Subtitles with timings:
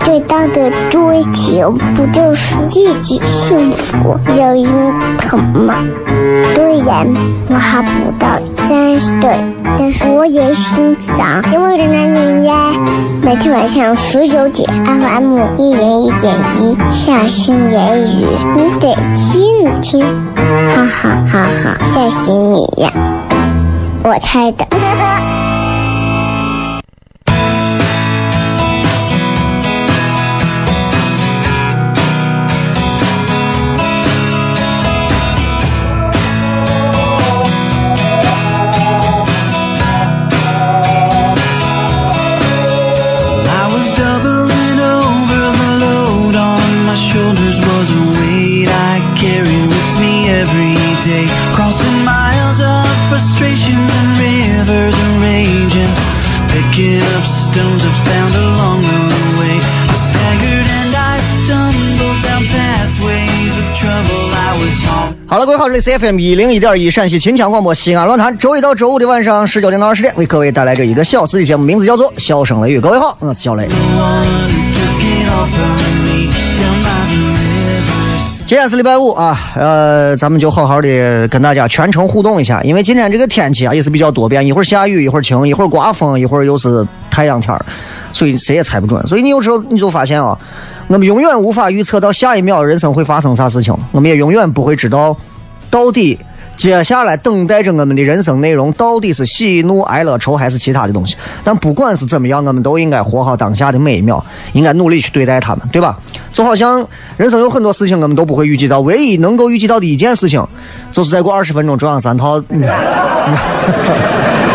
[0.00, 4.66] 最大的追求不就是自己幸福、有人
[5.18, 5.74] 疼吗？
[6.54, 7.06] 虽然
[7.48, 9.36] 我还不到三十岁，
[9.78, 12.54] 但是我也心脏因为的男人呀。
[13.22, 18.26] 每天晚上十九点，FM 一人一点一，下心言语，
[18.56, 20.04] 你得听听，
[20.68, 22.90] 哈哈哈哈，吓死你呀！
[24.02, 24.66] 我猜的。
[65.68, 72.78] 这里是 FM 一零一点一陕西秦腔广播西安论坛，周一到周五的晚上十九点到二十点，为各位带来这一个小时的节目，名字叫做《笑声雷雨》。
[72.80, 73.68] 各位好，我是小雷。
[78.46, 87.62] 今天是礼拜五啊，呃，咱们就好好的跟大家全程互动一下，因为今天这个天气啊也是比较多变，一会儿下雨，一会儿晴，一会儿刮风，一会儿又是太阳天儿，
[88.10, 89.06] 所以谁也猜不准。
[89.06, 90.38] 所以你有时候你就发现啊，
[90.86, 95.14] 我们永远无法预测到下一秒人生会发生啥事情，我们也永远不会知道
[95.70, 96.18] 到底
[96.56, 101.16] 接下来等待着我们的人生内容到底是喜怒哀乐愁还是其他的东西。
[101.44, 105.98] 但不管是怎么样，我们都应该活好当下的每一秒，应该努力去对待他们，对吧？
[106.32, 106.86] 就好像
[107.16, 110.44] 人生有很多事情我们都不会预计到，唯一能够预计到的一件事情，
[110.90, 112.42] 就是再过二十分钟中央三套。
[112.48, 112.60] 嗯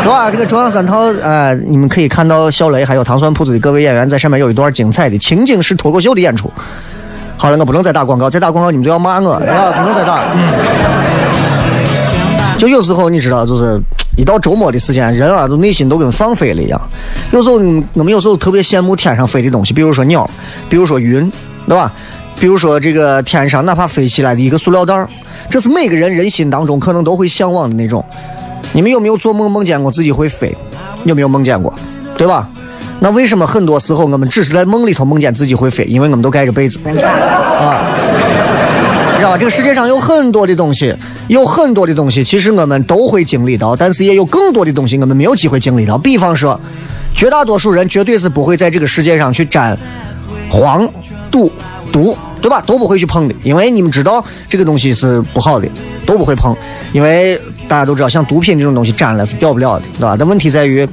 [0.03, 0.29] 对吧？
[0.29, 6.51] 这个中央三套，呃，你们可以看到小雷还有糖蒜铺子的各位演员在上面有一段精彩的情景式脱口秀的演出。
[7.43, 10.23] 好了，我不能再打广告，再打广告你们就要骂我，啊，不能再打。
[12.57, 13.77] 就有时候你知道，就是
[14.15, 16.81] 一到周末的时间，人啊，就内心都跟放飞了一样。
[17.33, 17.55] 有时候
[17.95, 20.25] 我们有时候特别羡慕天上飞的东西，比如说鸟，
[20.69, 21.29] 比如说云，
[21.67, 21.91] 对吧？
[22.39, 25.09] 比如说这个天上哪怕飞起来的一个塑料袋儿，
[25.49, 28.05] 这是每个人人心当中可能都会向往的那种。
[28.71, 30.55] 你们有没有做梦梦见过自己会飞？
[31.03, 31.73] 有没有梦见过？
[32.17, 32.47] 对吧？
[33.03, 35.83] 那为什么很多时候我们只是在梦里头梦见自己会飞？
[35.83, 36.87] 因为我们都盖着被子啊。
[36.87, 36.93] 你
[39.17, 39.37] 知道吧？
[39.37, 40.95] 这个世界上有很多的东西，
[41.27, 45.97] 有很多的东西，其实我们都会经历到，但是也有更多的东西我们没有机会经历到。
[45.97, 46.57] 比方说，
[47.13, 49.77] 绝大多数人绝对是不会在这个世界上去沾
[50.49, 50.89] 黄、
[51.29, 51.51] 赌、
[51.91, 52.63] 毒，对吧？
[52.65, 55.67] 都不会去碰的，因为你们知道这个东西是不好的，
[56.05, 56.55] 都不会碰。
[56.93, 57.37] 因为
[57.67, 60.15] 大家都知道，像毒品这种东西沾了是掉不了的，对吧？
[60.17, 60.87] 但问题在于，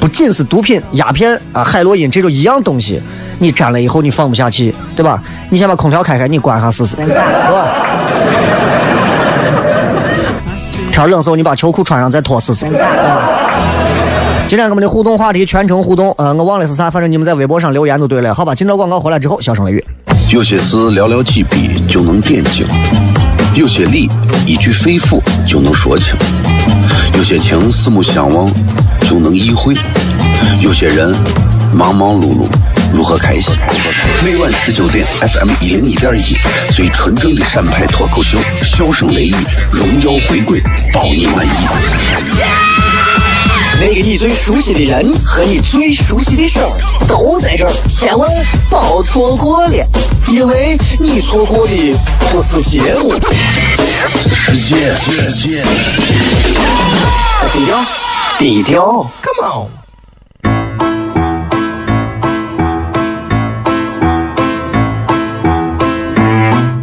[0.00, 2.98] 不仅是毒品、鸦片啊、海洛因这种一样东西，
[3.38, 5.22] 你沾了以后你放不下去，对吧？
[5.50, 7.68] 你先把空调开开，你关下试试，对吧？
[10.90, 12.66] 天冷时候你把秋裤穿上再脱试试。
[12.66, 13.28] 啊
[14.48, 18.34] 今天我们的互动话题全程互动，呃，我忘了是啥，反正你们在微博上留言就对了。
[18.34, 19.84] 好吧，进到广告回来之后，小声雷雨。
[20.32, 22.66] 有些事寥寥几笔就能点睛，
[23.54, 24.10] 有些理
[24.46, 26.16] 一句肺腑就能说清，
[27.16, 28.50] 有些情四目相望
[29.10, 29.74] 就能意会，
[30.60, 31.12] 有些人
[31.74, 32.46] 忙忙碌碌
[32.92, 33.52] 如何开心？
[34.24, 36.38] 每晚十九点，FM 一零一点一，
[36.72, 39.34] 最纯正的陕派脱口秀，笑声雷雨，
[39.72, 40.62] 荣耀回归，
[40.92, 41.50] 包你满意。
[43.80, 46.70] 那个你最熟悉的人和你最熟悉的事儿
[47.08, 48.30] 都在这儿，千万
[48.68, 49.86] 别错过了，
[50.28, 51.74] 因为你错过的
[52.30, 53.12] 不是节目，
[54.06, 55.64] 世界，世界，
[57.52, 57.84] 低调，
[58.40, 59.68] 低调，Come on。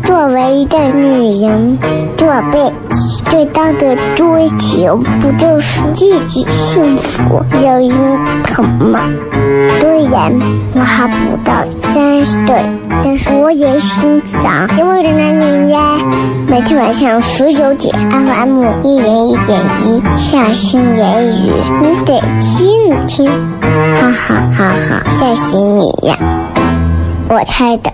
[0.06, 1.80] 作为一个女人，
[2.16, 2.77] 这辈子
[3.30, 7.90] 最大的追求不就是自己幸福、有人
[8.44, 9.00] 疼吗？
[9.80, 10.32] 虽然
[10.74, 12.56] 我还不到三十岁，
[13.04, 15.80] 但是我也心脏因为的男人呀。
[16.48, 21.52] 每天晚上十九点，FM 一零一点一，下心言语，
[21.82, 23.30] 你得听听，
[23.94, 26.18] 哈哈哈哈，吓死你呀！
[27.30, 27.92] 我猜的。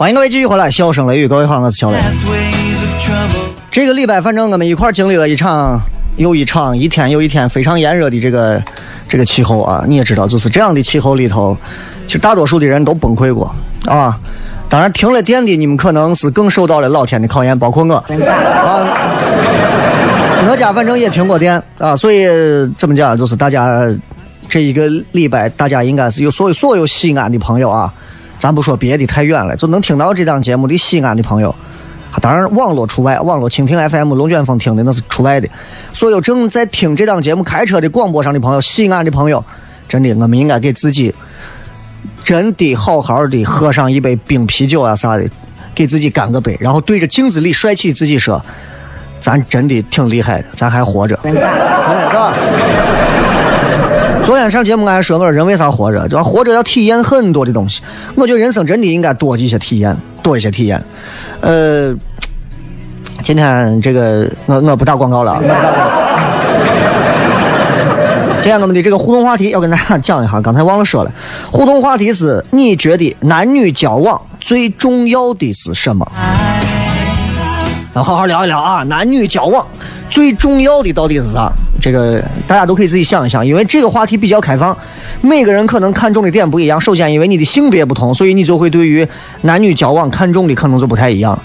[0.00, 1.98] 欢迎各位继续回来，笑声雷雨，各位好，我是小雷。
[3.70, 5.78] 这个礼拜，反正我们一块经历了一场
[6.16, 8.62] 又一场，一天又一天非常炎热的这个
[9.06, 9.84] 这个气候啊。
[9.86, 11.54] 你也知道，就是这样的气候里头，
[12.06, 13.54] 其实大多数的人都崩溃过
[13.84, 14.18] 啊。
[14.70, 18.80] 当然，停了电的你们可能是更受到了老天的考验，包括我啊。
[20.48, 22.26] 我家反正也停过电啊，所以
[22.78, 23.86] 怎么讲，就是大家
[24.48, 27.92] 这一个礼拜，大家应该是有所有所有西安的朋友啊，
[28.40, 31.54] 咱不说别的太远了，就能听到这档节目的西安的朋友。
[32.20, 35.48] 当然，网络除外，网络蜻蜓 FM、龙卷风听的那是除外的。
[35.92, 39.44] 所有正在听这档节目开车的广播上的朋友，西安的朋友，
[39.88, 41.14] 真的，我们应该给自己
[42.24, 45.28] 真的好好的喝上一杯冰啤酒啊啥的，
[45.72, 48.44] 给自己干个杯，然后对着镜子里帅气自己说
[49.20, 52.34] ：“咱真的挺厉害的，咱还活着， 对吧？”
[54.30, 56.08] 昨天上节目俺还说，我说人为啥活着？
[56.08, 57.82] 就活着要体验很多的东西。
[58.14, 60.80] 我觉得人生真的应该多一些体验，多一些体验。
[61.40, 61.92] 呃，
[63.24, 65.42] 今天这个我我不打广告了，
[68.40, 71.10] 今天我们的这个互动话题要跟大家讲一下，刚才忘了说了，
[71.50, 76.06] 互动话题是你觉得男女交往最重要的是什么？
[77.92, 79.66] 咱好好聊一聊啊，男女交往
[80.08, 81.50] 最重要的到底是啥？
[81.80, 84.76] 这个大家都可以自己想一想，因为这个话题比较开放，
[85.20, 86.80] 每个人可能看重的点不一样。
[86.80, 89.06] 首先，因为你的性别不同，所以你就会对于
[89.42, 91.36] 男女交往看重的可能就不太一样。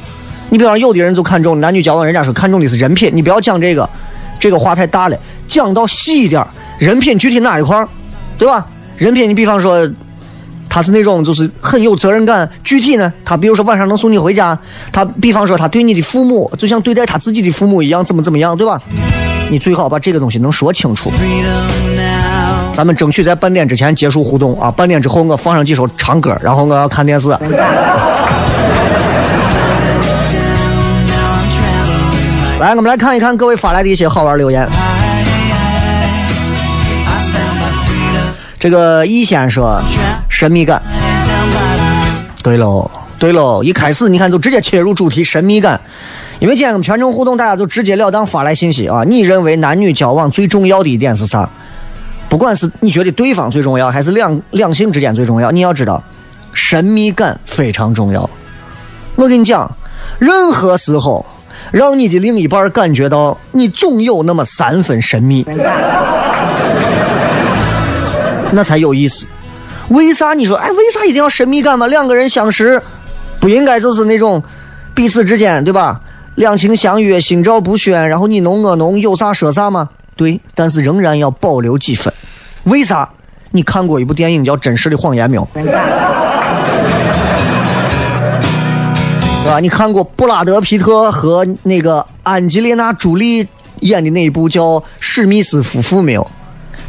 [0.49, 3.89] 你比方，有的人就看重男女交往，人家说看重的是人品，你不要讲这个，
[4.39, 5.17] 这个话太大了，
[5.47, 6.45] 讲到细一点，
[6.77, 7.87] 人品具体哪一块儿，
[8.37, 8.67] 对吧？
[8.97, 9.89] 人品，你比方说。
[10.67, 14.59] 他是那种就是很有责任感，具体呢，他比如说晚上能送你回家，
[14.91, 18.81] 他比方说他对你的父母就像对待他自己的父母一样，怎么怎么样，对吧？
[19.50, 21.12] 你最好把这个东西能说清楚。
[22.74, 24.69] 咱们争取在半点之前结束互动啊！
[24.69, 27.30] 半点之后我放上几首长歌，然后我要看电视。
[32.59, 34.68] 来，我们来看一看各位发来的一些好玩留言。
[38.59, 39.80] 这个易先说
[40.27, 40.81] 神秘感，
[42.42, 42.89] 对喽，
[43.19, 45.80] 对喽，一开始你看就直接切入主题神秘感，
[46.39, 49.03] 因为今天我们全程互动，大家就直截了当发来信息啊！
[49.05, 51.49] 你认为男女交往最重要的一点是啥？
[52.27, 56.03] 不管是你觉得对方最重要，还是两两性之间最重要，你要知道，
[56.53, 58.29] 神秘感非常重要。
[59.15, 59.71] 我跟你讲，
[60.19, 61.25] 任何时候
[61.71, 65.45] 让你的另一半感觉到你总有那么三分神秘，
[68.51, 69.25] 那才有意思。
[69.89, 70.69] 为啥你说哎？
[70.71, 71.87] 为啥一定要神秘感吗？
[71.87, 72.81] 两个人相识，
[73.39, 74.44] 不应该就是那种
[74.94, 76.01] 彼此之间对吧？
[76.35, 79.89] 两情相悦，心照不宣，然后你侬我侬，有啥说啥吗？
[80.18, 82.13] 对，但是仍然要保留几分。
[82.63, 83.09] 为啥？
[83.51, 85.47] 你看过一部电影叫《真实的谎言》没有？
[85.54, 85.63] 对
[89.45, 89.59] 吧？
[89.61, 93.47] 你看过布拉德皮特和那个安吉丽娜朱莉
[93.80, 94.63] 演的那一部叫
[94.99, 96.30] 《史密斯夫妇》没有？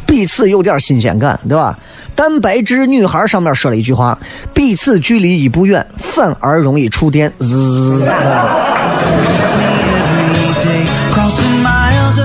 [0.05, 1.77] 彼此有点新鲜感，对吧？
[2.15, 4.17] 蛋白质女孩上面说了一句话
[4.53, 8.05] ：“彼此距离一不远，反而容易触电。”滋，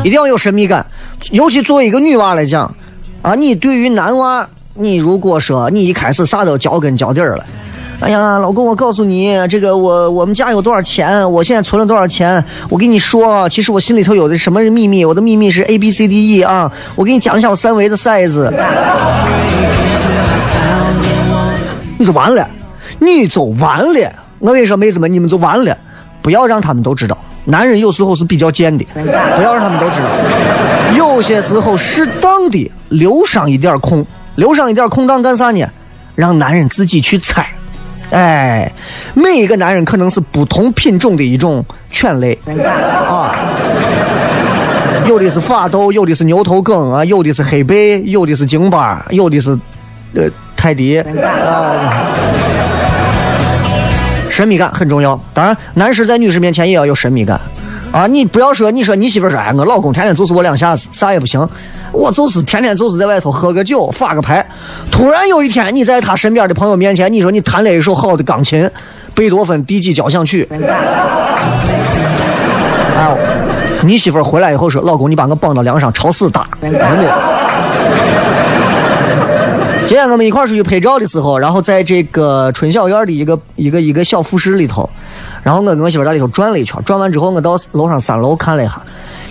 [0.04, 0.84] 一定要有神秘感，
[1.30, 2.74] 尤其作为一个女娃来讲，
[3.22, 7.44] 啊，你对于男娃，你如果说你一开始啥都脚跟脚底儿了。
[8.00, 11.30] 哎呀，老公，我告诉你，这个我我们家有多少钱？
[11.30, 12.44] 我现在存了多少钱？
[12.68, 15.04] 我跟你说，其实我心里头有的什么秘密？
[15.04, 16.72] 我的秘密是 A B C D E 啊！
[16.96, 18.50] 我给你讲一下我三维的 size。
[21.96, 22.48] 你就完了，
[22.98, 24.12] 你就完了。
[24.40, 25.78] 我跟你说，妹子们，你们就完了，
[26.22, 27.18] 不要让他们都知道。
[27.44, 30.08] 男人有时候是比较贱的，不要让他们都知道。
[30.96, 35.66] 有些时候适当的留上一点空，留上一点空档干啥呢？
[36.14, 37.46] 让男人自己去猜。
[38.10, 38.70] 哎，
[39.14, 42.38] 每一个男人可能是不同品种的一种犬类
[43.08, 43.34] 啊，
[45.06, 49.58] 有的是法斗，有的是牛头梗啊，有的是黑背，有的是京巴，有的是
[50.14, 51.06] 呃泰迪啊。
[54.32, 57.38] 神秘感很重要，当然，男士在女士面前也要有神秘感
[57.92, 58.06] 啊！
[58.06, 61.46] 你不要说，你说你媳妇说，哎，我老公天天就是我两下子，啥也不行，
[61.92, 64.46] 我就是天天就是在外头喝个酒，发个牌。
[64.90, 68.70] 突然有一天，你在他身边的朋友面前，你说你弹了一首好的钢琴，
[69.14, 70.48] 贝多芬第几交响曲，
[72.96, 73.14] 哎，
[73.82, 77.12] 你媳妇回来以后说，老公，你把我绑到梁上，朝死打，真的。
[79.84, 84.88] 今天我们一块儿出去拍照的时候，然后在这个春晓苑的一个一个一个小复式里头，
[85.42, 88.80] 然后我跟我媳妇在里头转了一圈，转完之后我到楼上三楼看了一下，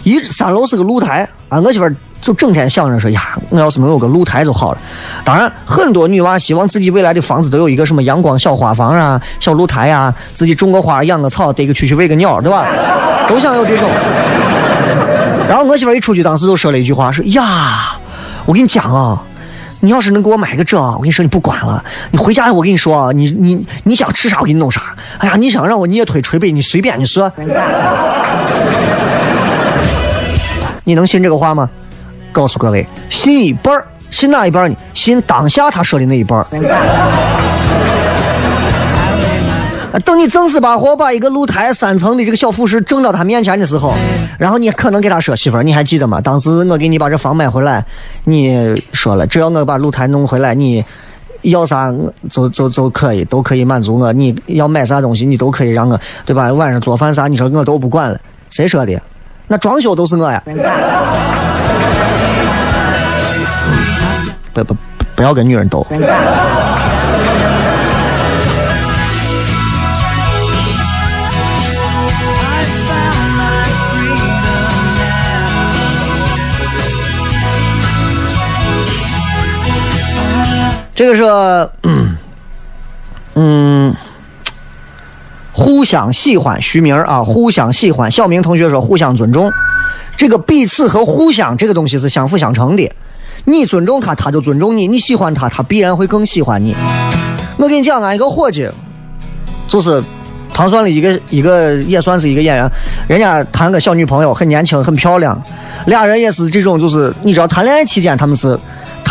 [0.03, 1.89] 一三楼是个露台啊，我媳妇
[2.21, 4.77] 就整天想着说呀，我要是能有个露台就好了。
[5.23, 12.67] 当然，很多女娃希望自己未来的房子都有一个什么阳光小花房啊、小露台呀，自己种个花、养个草、逮个蛐蛐、喂个鸟，对吧？
[13.27, 13.89] 都想有这种。
[15.49, 17.97] 然后我媳妇一出去，当时就说了一句话，说呀，
[18.45, 19.23] 我跟你讲啊。
[19.81, 21.83] 你要是能给我买个这啊，我跟你说你不管了。
[22.11, 24.95] 你回家我跟你说啊，你你你想吃啥我给你弄啥。
[25.17, 27.31] 哎呀，你想让我捏腿捶背，你随便你说。
[30.83, 31.69] 你能信这个话吗？
[32.31, 33.73] 告诉各位，信一半
[34.09, 34.77] 信哪一半呢？
[34.93, 36.45] 信当下他说的那一半
[39.99, 43.93] 等你正式把活把一个露台三层的这个小复式整到他面前的时候，
[44.39, 46.21] 然后你可能给他说：“媳妇儿，你还记得吗？
[46.21, 47.85] 当时我给你把这房买回来，
[48.23, 50.85] 你说了，只要我把露台弄回来，你
[51.41, 51.93] 要啥
[52.29, 54.13] 就就就可以，都可以满足我。
[54.13, 56.53] 你要买啥东西，你都可以让我，对吧？
[56.53, 58.17] 晚上做饭啥，你说我都不管了。
[58.49, 59.01] 谁说的？
[59.47, 60.41] 那装修都是我呀。
[64.53, 64.75] 不不
[65.15, 65.85] 不要跟女人斗。”
[81.01, 81.23] 这个是，
[81.81, 82.15] 嗯，
[83.33, 83.95] 嗯
[85.51, 88.11] 互相喜欢，徐明啊，互相喜欢。
[88.11, 89.51] 小明同学说互相尊重，
[90.15, 92.91] 这个彼此和互相这个东西是相辅相成的。
[93.45, 96.75] 你尊重他，他就尊重你；你喜欢他，他必然会更喜欢你。
[97.57, 98.69] 我跟你讲，俺一个伙计，
[99.67, 100.03] 就是
[100.53, 102.69] 唐算的一个一个也算是一个演员，
[103.07, 105.41] 人家谈个小女朋友，很年轻，很漂亮，
[105.87, 108.55] 俩人也是这种，就是你知道，谈恋爱期间他们是。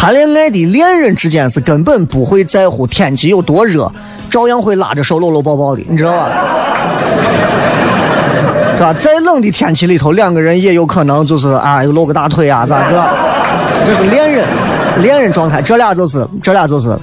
[0.00, 3.92] 谈恋爱的恋人之间是根本不会在乎天气有多热，
[4.30, 6.30] 照样会拉着手搂搂抱抱的，你知道吧？
[8.78, 8.94] 是吧？
[8.94, 13.06] 再冷的天气里头，两个人也有可能就是啊，又露个大腿啊，咋着？
[13.84, 14.48] 这是恋人，
[15.02, 15.60] 恋人状态。
[15.60, 16.98] 这俩就是，这俩就是，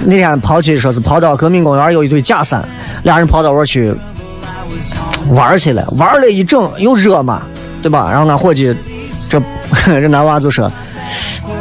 [0.00, 2.60] 那天跑去说是跑到革命公园有一对假山，
[3.04, 3.94] 俩人跑到那去
[5.28, 7.42] 玩去了，玩了一整又热嘛，
[7.80, 8.08] 对吧？
[8.10, 8.74] 然后俺伙计，
[9.28, 9.40] 这
[9.86, 10.68] 这男娃就说，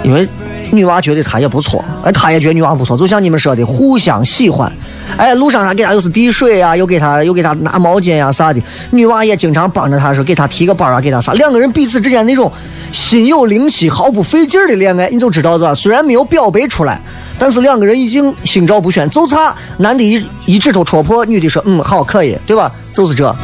[0.01, 0.27] 因为。
[0.71, 4.71] 女娃觉得他也不错，哎，他也觉得女娃不错，就像你们说的，互相喜欢。
[5.17, 8.61] 哎，路上啥给他又是递水啊，又给他又给他拿毛巾呀啥的。
[8.91, 11.33] 女娃也经常帮着他说给他提个包啊，给他啥。
[11.33, 12.51] 两个人彼此之间那种
[12.91, 15.73] 心有灵犀、毫不费劲的恋爱，你就知道是吧？
[15.73, 17.01] 虽然没有表白出来，
[17.39, 22.71] 但是两个人已经心照不宣，就差男的一一指头戳破，女的说嗯好可以，对吧？
[22.93, 23.35] 就是这。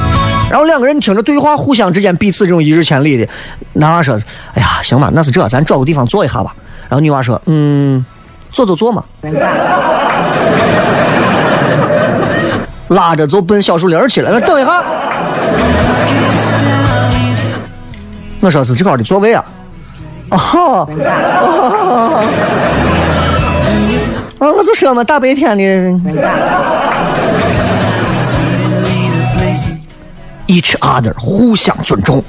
[0.50, 3.28] 然后两个人听着对话，互相之间彼此这种一日千里的。
[3.74, 4.16] 男娃说，
[4.54, 6.56] 哎呀，行吧，那是这，咱找个地方坐一下吧。
[6.90, 8.06] 然后女娃说：“嗯，
[8.52, 9.04] 坐就坐嘛。”
[12.90, 14.30] 拉着就奔小树林去了。
[14.30, 14.84] 说：“等一下。”
[18.42, 19.44] 我说：“是这块的座位啊。”
[20.32, 20.90] 哦，
[24.40, 25.64] 啊，我就说嘛，大白天的
[30.48, 32.24] ，each other 互相尊重。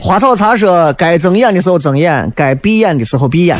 [0.00, 3.56] 花草茶说：“该睁眼的时候睁眼，该闭眼的时候闭眼。”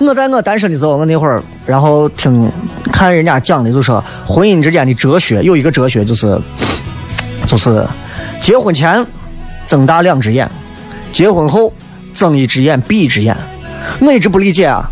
[0.00, 2.50] 我在我单身的时候，我那会儿，然后听
[2.90, 6.38] 看人家讲的，就说婚姻之间的哲学有一个哲学，就是
[7.46, 7.86] 就是
[8.40, 9.04] 结婚前
[9.66, 10.50] 睁大两只眼，
[11.12, 11.72] 结婚后
[12.14, 13.36] 睁一只眼闭一只眼。
[14.00, 14.90] 我一直不理解啊，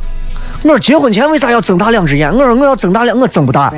[0.63, 2.31] 我说结婚前为啥要睁大两只眼？
[2.31, 3.73] 我说我要睁大两，我睁不大。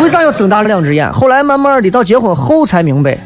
[0.00, 1.12] 为啥要睁大了两只眼？
[1.12, 3.18] 后来慢慢的到结婚后才明白。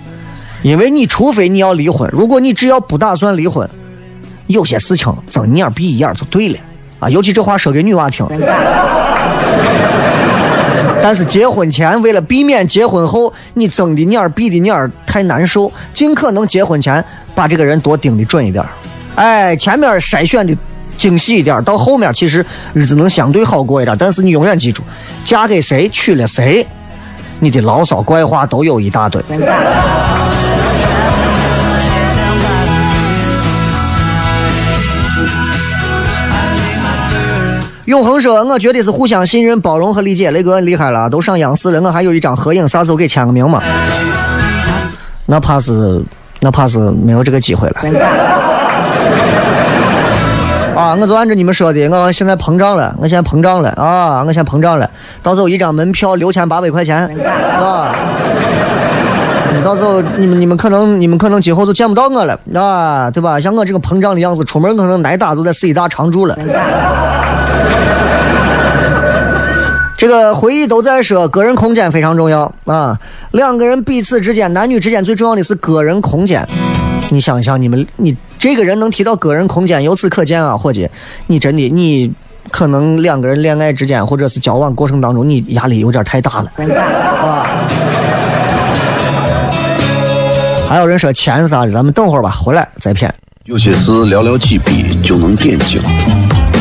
[0.65, 3.69] 因为你除非你要离婚，如果你只要不打算离婚，
[4.47, 6.59] 有些事情睁一眼闭一眼就对了
[7.01, 7.11] 啊。
[7.11, 8.27] 尤其这话说给女娃听。
[11.03, 17.05] 但是结婚前为了避免结婚后你睁的眼闭的眼太难受，尽可能结婚前
[17.35, 18.65] 把这个人多盯的准一点。
[19.17, 20.57] 哎，前面筛选的
[20.97, 22.43] 精细一点，到后面其实
[22.73, 23.95] 日子能相对好过一点。
[23.99, 24.83] 但是你永远记住，
[25.27, 26.67] 嫁给谁，娶了谁，
[27.39, 29.23] 你的牢骚怪话都有一大堆。
[37.87, 40.31] 永恒说：“我觉得是互相信任、包容和理解。
[40.31, 43.63] 雷哥厉害了，都上央视了，我还有一张合影，啥时候给签个名嘛？
[45.27, 46.03] 那怕是，
[46.41, 47.77] 那怕是没有这个机会了。
[50.75, 54.89] 啊，我就按照你们说的，我现在膨胀了，我现在膨胀了啊，我现在膨胀了。
[55.23, 57.95] 到时候一张门票六千八百块钱，啊，
[59.63, 63.39] 到时候你们你们可能你们可能今后就见不到我了，啊，对吧？
[63.41, 66.37] 像我这个膨胀的样子，出门可能挨打就在四医大常住了。”
[70.05, 73.01] 这个回忆都在说，个人空间非常重要啊！
[73.31, 76.47] 两个人彼此之间，男女之间最重要的是个人空间。
[77.09, 80.91] 你想一想，你们你这个人能提到个人空间，由此可见啊，伙计，
[81.27, 82.13] 你真的你
[82.51, 86.53] 可能两个人恋爱之间或者是交往过程当中，你压力有点太大了
[87.17, 87.47] 啊！
[90.69, 93.11] 还有人说钱啥的，咱们等会儿吧，回来再骗。
[93.47, 95.81] 有些事寥寥几笔就能点睛，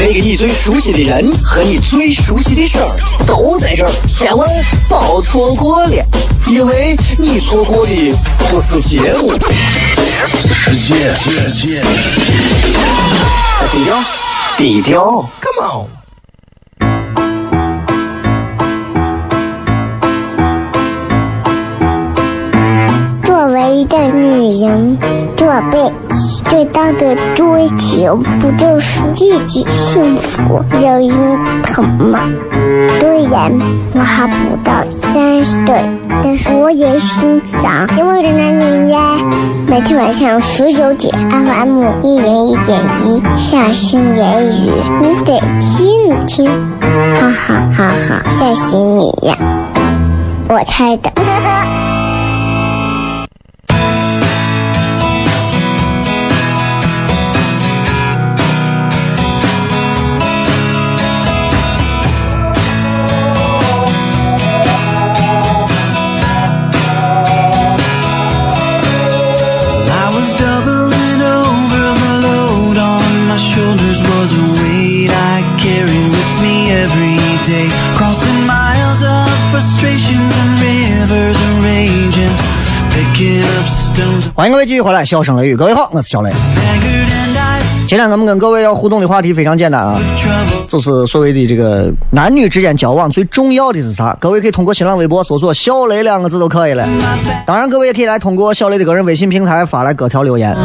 [0.00, 4.48] 那个你最熟悉的人和你最熟悉的事儿都在这儿，千万
[4.88, 6.04] 别错过了，
[6.46, 9.32] 因为你错过的不是节目，
[10.54, 11.82] 世界，世界，
[13.72, 13.98] 低调，
[14.56, 15.88] 低调，Come on。
[23.24, 24.96] 作为一个女人，
[25.36, 25.87] 这辈子
[26.50, 32.20] 最大的追求不就是自己幸福、有人疼吗？
[33.00, 33.52] 虽然
[33.94, 35.74] 我还不到三十岁，
[36.22, 38.98] 但是我也心脏因为的男人呀。
[39.66, 46.46] 每天晚上十九点，FM 一零一点一，下心言语，你得听听，
[46.80, 49.36] 哈哈哈哈，吓死你呀！
[50.48, 51.12] 我猜的。
[84.38, 86.30] 欢迎各位继续回来，笑声雷雨，各位好，我是小雷。
[87.88, 89.98] 今天咱们跟各位要互动的话题非常简单啊，
[90.68, 94.16] 就是所谓的这个男女之间交往最重要的是啥？
[94.20, 96.86] 各位可以通过新浪微博搜索“小雷”两个字都可以了。
[97.48, 100.56] 当然，各位也可以来通过小雷的个人微信平台发来各条留言。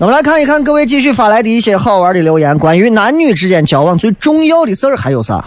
[0.00, 5.44] 那么来看一看各位继续发来的一些好玩的留言，关于男女之间交往最重要的事儿还有啥？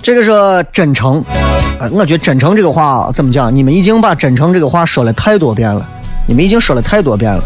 [0.00, 0.30] 这个是
[0.70, 1.24] 真诚，
[1.80, 3.52] 呃，我觉得真诚这个话怎么讲？
[3.52, 5.84] 你们已经把真诚这个话说了太多遍了，
[6.28, 7.42] 你们已经说了太多遍了。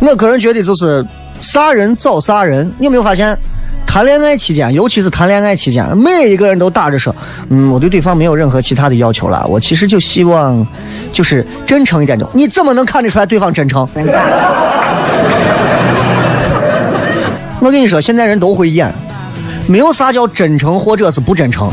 [0.00, 1.04] 我个人觉得就是
[1.40, 3.36] 啥人找啥人，你有没有发现？
[3.92, 7.14] 谈恋爱期间，尤其是谈恋爱期间，每一个人都打着说，
[7.50, 10.66] 嗯，我对对方没有任何其他的要求了，我其实就希望，
[11.12, 12.26] 就是真诚一点就。
[12.32, 13.86] 你怎么能看得出来对方真诚？
[17.60, 18.90] 我跟你说，现在人都会演，
[19.66, 21.68] 没有啥叫真诚或者是不真诚。
[21.68, 21.72] I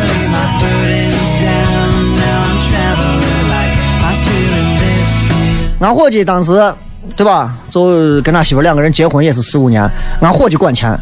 [0.00, 2.18] lay my burdens down.
[2.18, 3.78] Now I'm traveling light.
[4.02, 5.78] My spirit lifted.
[5.78, 6.74] 俺伙计当时，
[7.16, 7.54] 对吧？
[7.70, 9.88] 就跟他媳妇两个人结婚也是四五年，
[10.20, 10.98] 俺伙计管钱，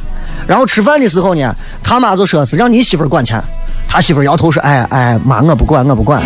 [0.47, 3.43] 然后吃饭的时候呢，他妈就说是让你媳妇管钱，
[3.89, 6.23] 他媳妇摇头说，哎哎妈，我不管，我不管。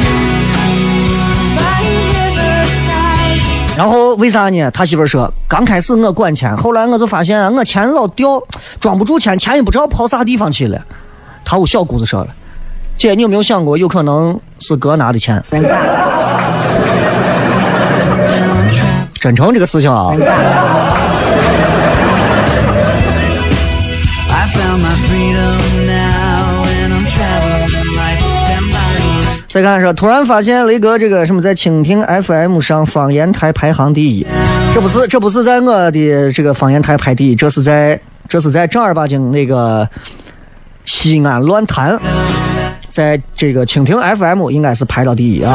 [3.77, 4.71] 然后为啥呢？
[4.71, 8.43] 他媳妇说，刚开始我管钱，后来我就发现我钱老掉，
[8.81, 10.81] 装不住钱，钱也不知道跑啥地方去了。
[11.45, 12.29] 他屋小姑子说了，
[12.97, 15.43] 姐，你有没有想过，有可能是哥拿的钱？
[19.27, 20.15] 真诚这个事情啊.
[29.49, 34.25] 再看说，突然发现雷哥这个什么在蜻蜓 FM 上方言台排行第一，
[34.73, 39.89] 这不是这不是在我的这个方言台排第一，这是在这是在正儿八经那个
[40.85, 41.99] 西安乱坛，
[42.91, 45.53] 在这个蜻蜓 FM 应该是排到第一啊。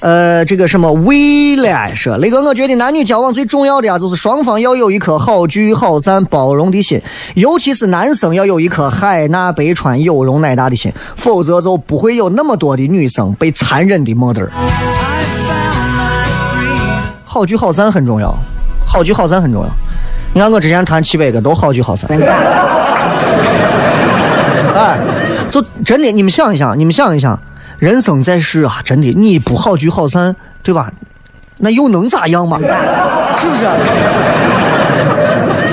[0.00, 7.02] 呃，这个什么未来说，雷哥，我觉得男女交往最重要的呀，就是双方要有一颗好聚好散、包容的心，
[7.34, 14.52] 尤其是男生要有一颗海纳百川、有容乃大的心，否则就不会有那么多的女生被残忍的没得儿。
[17.24, 18.32] 好聚好散很重要，
[18.86, 19.70] 好聚好散很重要。
[20.32, 22.08] 你看我之前谈七百个都好聚好散。
[24.76, 24.96] 哎，
[25.50, 27.36] 就真的，你们想一想，你们想一想。
[27.78, 30.92] 人生在世啊，真的，你不好聚好散，对吧？
[31.58, 32.58] 那又能咋样嘛？
[33.40, 33.66] 是不是？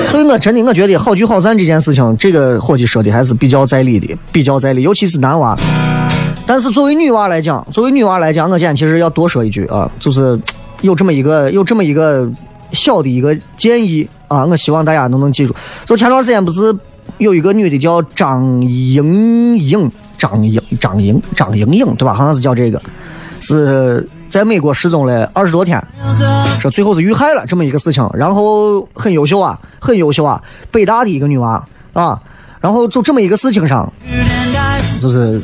[0.06, 4.82] 所以我真的，我觉得好聚好散这件事情，这个伙计说的还是比较在理的，比较在理。
[4.82, 5.58] 尤其是男娃，
[6.46, 10.38] 但是作为女娃来讲，作为女娃来讲，我今天其实要多说一句啊，就是
[10.82, 12.30] 有这么一个，有这么一个
[12.72, 15.54] 小的一个建议啊，我希望大家都能记住。
[15.84, 16.72] 就前段时间不是
[17.18, 19.90] 有一个女的叫张莹莹。
[20.18, 22.12] 张莹、张莹、张莹莹，对吧？
[22.14, 22.80] 好像是叫这个，
[23.40, 25.82] 是在美国失踪了二十多天，
[26.60, 28.08] 说最后是遇害了这么一个事情。
[28.14, 32.20] 然后很优秀啊，很优秀啊，北大的一个女娃啊。
[32.60, 33.92] 然后就这么一个事情上，
[35.00, 35.40] 就是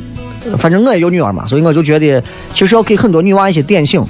[0.57, 2.21] 反正我也有女儿嘛，所以我就觉得
[2.53, 4.03] 其实要给很多女娃一些点醒。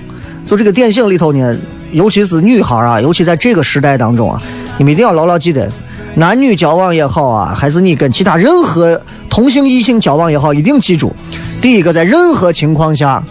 [0.45, 1.56] 就这个点醒里头呢，
[1.91, 4.41] 尤其是女孩啊，尤其在这个时代当中啊，
[4.78, 5.69] 你们一定要牢牢记得。
[6.15, 11.12] 男女交往也好啊，还是你跟其他任何同性异性交往也好，一定记住，
[11.60, 13.23] 第一个，在任何情况下，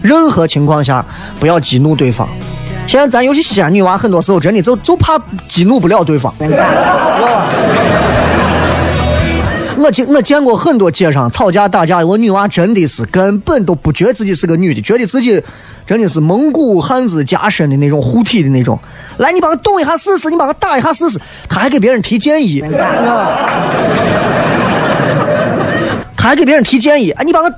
[0.00, 1.04] 任何情况下
[1.38, 2.26] 不要激怒对方。
[2.86, 6.32] 现在咱尤其西安女娃，很多时候真的就就怕激怒不了对方。
[9.76, 15.42] 我见我见过很多街上吵架打架的，我女娃真的是根本都不觉得自己是个女的，觉得自己。
[15.86, 18.78] 真的是蒙古汉子加身的那种护体的那种，
[19.18, 21.18] 来，你帮我动一下试试，你帮我打一下试试。
[21.48, 22.62] 他还给别人提建议，
[26.16, 27.50] 他还给别人提建议，哎，你帮我，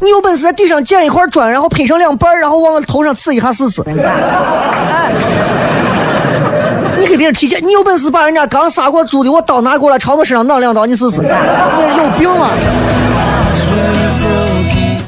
[0.00, 3.82] 你有本事在地上捡一块砖，然后劈成两半，然后往我头上刺一下试试。
[3.86, 5.12] 哎，
[6.98, 11.20] 你给别人提建，你有本事把人家刚杀过猪的我刀拿过来，朝我身上挠两刀，你试试。
[11.20, 11.28] 你
[11.96, 12.50] 有病吗？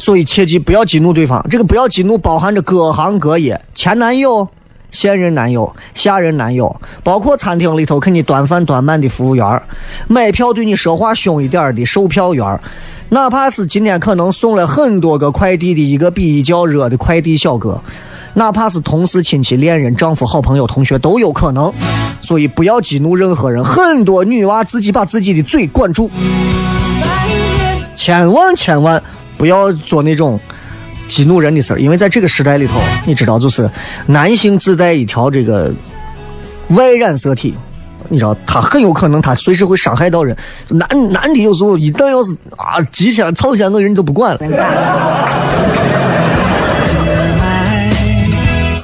[0.01, 4.49] 所以切记不要激怒对方，这个不要激怒包含着各行各业，前男友、
[4.91, 9.63] 现任男友、下任男友，包括餐厅里头给你端饭端饭的服务员，
[10.09, 12.59] 买票对你说话凶一点的售票员，
[13.11, 17.79] 哪怕是今天可能送了很多个快递的一个比较热的快递小哥，
[18.33, 21.71] 哪怕是同事、亲戚、恋人、丈夫、好朋友、同学都有可能。
[22.23, 26.11] 所以不要激怒任何人，很多女娃自己把自己的嘴管住，
[27.95, 29.03] 千万千万。
[29.41, 30.39] 不要做那种
[31.09, 33.69] 激怒人的事儿，因为在这个时代里头，你知道，就是
[34.05, 35.73] 男性自带一条这个
[36.69, 37.55] 外染色体，
[38.11, 40.37] 你知道，他很有可能他随时会伤害到人。
[40.69, 44.41] 男男的有时候一旦要是啊急起来、吵起来，那人都不管了。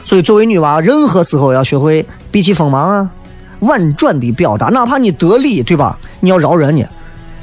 [0.07, 3.11] 所以，作为女娃，任何时候要学会避其锋芒啊，
[3.59, 5.99] 婉转的表达，哪怕你得理，对吧？
[6.21, 6.83] 你要饶人呢。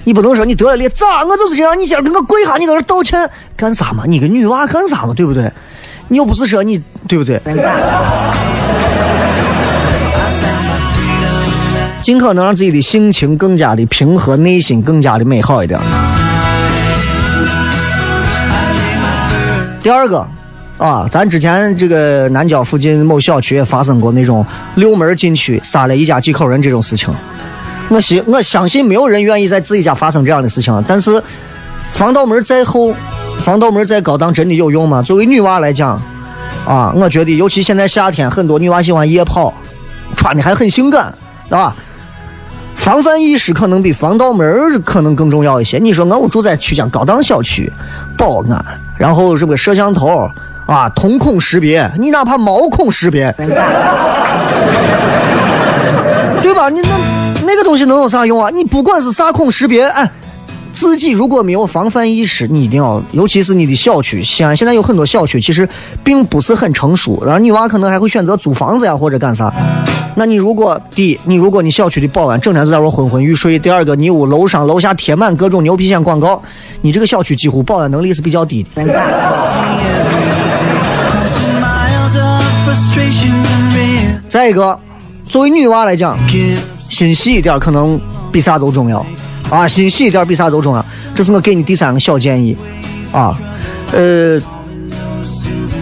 [0.05, 1.23] 你不能说你得了理咋？
[1.25, 1.79] 我就是这样。
[1.79, 4.03] 你今儿给我跪下，你搁这道歉干啥嘛？
[4.05, 5.13] 你个女娃干啥嘛？
[5.13, 5.51] 对不对？
[6.09, 7.41] 你又不是说你对不对？
[12.01, 15.79] 尽可能让自己的心情更加的平和，内心更加的美好一点。
[19.81, 20.27] 第二个
[20.77, 27.09] 啊，咱之前这个南郊附近某小区也发生过那种六门进去杀了一家几口人这种事情。
[27.93, 30.84] 我信，我相信没有人愿意在自己家发生这样的事情。
[30.88, 31.21] 但是，
[31.91, 32.91] 防盗门再厚，
[33.38, 35.03] 防盗门再高档，真的有用吗？
[35.03, 36.01] 作为女娃来讲，
[36.65, 39.53] 啊，我觉得，尤其现在夏天，很多女娃喜欢夜跑，
[40.17, 41.13] 穿的还很性感，
[41.47, 41.75] 对吧？
[42.75, 45.77] 防范意识可能比防盗门可能更重要一些。
[45.77, 47.71] 你说，我我住在曲江高档小区，
[48.17, 48.65] 保安，
[48.97, 50.27] 然后是不是摄像头
[50.65, 53.34] 啊，瞳孔识别，你哪怕毛孔识别，
[56.53, 56.69] 对吧？
[56.69, 56.89] 你那。
[57.45, 58.49] 那个东西能有啥用啊？
[58.51, 60.09] 你不管是啥孔识别，哎，
[60.71, 65.67] 自己如果没有防范意识，你一定要，尤其是你的小区，西安现在有很多小区其实
[66.05, 69.53] 并不是很成熟，然后女娃可能还会选择租房子呀或者干啥。
[70.15, 76.41] 那你如果第一，你如果你小区的保安整天都在那昏昏欲睡；第二个，你屋楼上楼下贴满各种牛皮癣广告，
[76.81, 78.69] 你这个小区几乎保安能力是比较低的。
[84.29, 84.79] 再一个，
[85.27, 86.17] 作为女娃来讲。
[86.79, 87.99] 心细一点可能
[88.31, 89.03] 比啥都重要，
[89.49, 90.86] 啊，心细一点比啥都重要。
[91.15, 92.55] 这是我给你第三个小建议
[93.12, 93.36] 啊，
[93.91, 94.41] 呃。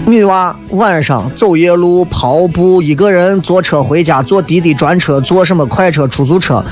[0.04, 6.64] 女娃晚上走夜路、跑步，一个人坐车回家，坐滴滴专车，坐什么快车、出租车，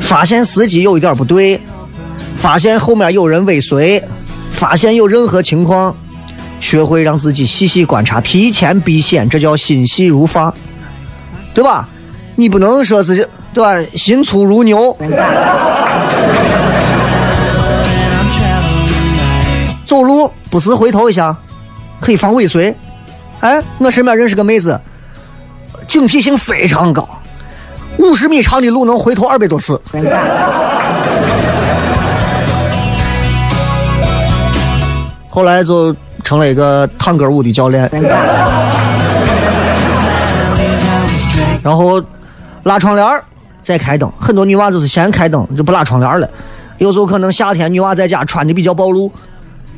[0.00, 1.58] 发现司机有一点不对，
[2.36, 4.02] 发现后面有人尾随，
[4.52, 5.96] 发现有任何情况，
[6.60, 10.52] 学会让自己细细观察，提前避险，这叫心细如发，
[11.54, 11.88] 对吧？
[12.40, 13.90] 你不能说是对吧？
[13.96, 14.96] 心粗如牛。
[19.84, 21.36] 走路不时回头一下。
[22.00, 22.72] 可以防尾随，
[23.40, 24.80] 哎，我身边认识个妹子，
[25.88, 27.08] 警惕性非常高，
[27.96, 29.82] 五十米长的路能回头二百多次。
[35.28, 37.90] 后来就成了一个探戈舞的教练，
[41.64, 42.00] 然后
[42.68, 43.24] 拉窗帘儿
[43.62, 46.28] 再开灯，很多女娃就是先开灯就不拉窗帘了，
[46.76, 49.10] 有时候可能夏天女娃在家穿的比较暴露。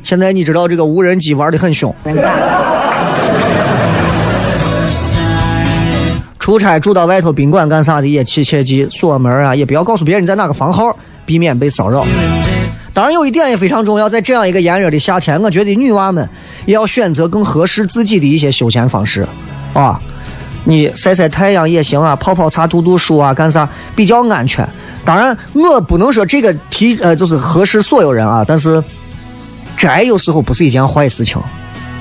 [0.03, 1.95] 现在你知道这个无人机玩的很凶。
[6.37, 10.93] 出差住到外头宾馆干啥的也切切记锁门啊，也不要告诉别人在哪个房号，
[11.25, 12.05] 避免被骚扰。
[12.93, 16.27] 当然有一点也非常重要，在这样一个炎热的夏天，我觉得女娃们
[16.65, 19.25] 也要选择更合适自己的一些休闲方式
[19.73, 19.97] 啊。
[20.63, 24.67] 你晒晒太阳也行啊，泡泡茶、读读书啊，干啥比较安全。
[25.03, 28.83] 当然我不能说这个提呃就是合适所有人啊，但是。
[29.77, 31.41] 宅有时候不是一件坏事情，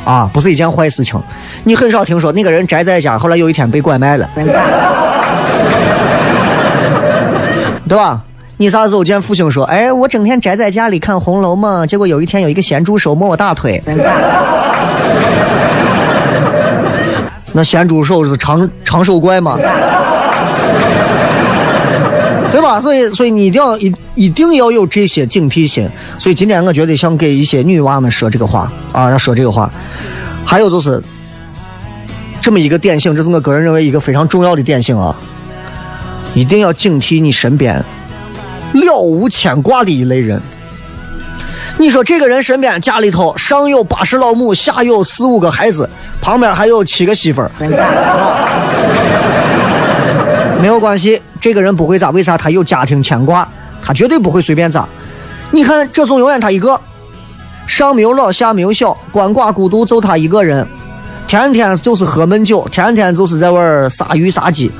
[0.05, 1.18] 啊，不是一件坏事情。
[1.64, 4.29] 你很少听说那个人宅在家，后来有一天被拐卖了，
[7.88, 8.20] 对吧？
[8.59, 13.83] 你啥时候见父亲说，哎，我整天宅在家里看《红楼梦》，结果有一天有一个咸猪手摸我大腿，
[17.53, 19.59] 那咸猪手是长长手怪吗？
[22.53, 22.81] 对吧？
[22.81, 25.89] 所以，所以你一定要一一定要有这些警惕心。
[26.19, 29.71] 所以今天我觉得想给一些女娃们说这个话啊，要说这个话。
[30.45, 31.01] 还有就是
[32.41, 35.15] 这么一个点醒，这是我个人认为一个非常重要的点醒啊！
[36.35, 37.75] 一定要警惕你身边
[38.73, 40.41] 了无牵挂的一类人。
[41.81, 45.88] 你说这个人身边家里头上有八十老母，下有四五个孩子，
[46.21, 47.51] 旁边还有七个媳妇儿，
[50.61, 51.23] 没有关系。
[51.40, 52.11] 这个人不会咋？
[52.11, 53.49] 为啥他有家庭牵挂？
[53.83, 54.87] 他绝对不会随便咋。
[55.51, 56.79] 你看，这种永远他一个，
[57.66, 60.66] 上没有老，下没有小，鳏寡孤独就他一个人，
[61.27, 64.71] 天天就是喝闷酒，天天就是在玩杀鱼杀鸡。